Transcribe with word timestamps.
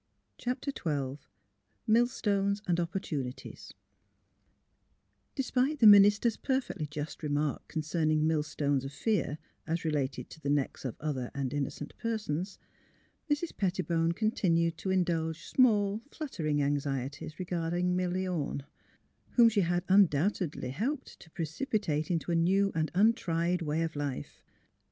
CHAPTER 0.39 0.71
XII 0.71 1.19
MILLSTONES 1.85 2.63
AND 2.67 2.79
OPPORTUNITIES 2.79 3.75
Despite 5.35 5.77
the 5.77 5.85
minister's 5.85 6.37
perfectly 6.37 6.87
just 6.87 7.21
remark 7.21 7.67
con 7.67 7.83
cerning 7.83 8.21
millstones 8.23 8.83
of 8.83 8.91
fear 8.91 9.37
as 9.67 9.85
related 9.85 10.27
to 10.31 10.41
the 10.41 10.49
necks 10.49 10.85
of 10.85 10.95
other 10.99 11.29
and 11.35 11.53
innocent 11.53 11.95
persons, 11.99 12.57
Mrs. 13.29 13.55
Pettibone 13.55 14.13
con 14.13 14.31
tinued 14.31 14.75
to 14.77 14.89
indulge 14.89 15.45
small, 15.45 16.01
fluttering 16.09 16.63
anxieties 16.63 17.37
re 17.37 17.45
garding 17.45 17.95
Milly 17.95 18.27
Orne, 18.27 18.63
whom 19.33 19.49
she 19.49 19.61
had 19.61 19.83
undoubtedly 19.87 20.71
helped 20.71 21.19
to 21.19 21.29
precipitate 21.29 22.09
into 22.09 22.31
a 22.31 22.35
new 22.35 22.71
and 22.73 22.89
untried 22.95 23.61
way 23.61 23.83
of 23.83 23.95
life. 23.95 24.41